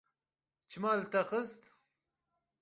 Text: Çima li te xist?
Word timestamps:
Çima 0.69 0.91
li 0.99 1.05
te 1.11 1.21
xist? 1.29 1.61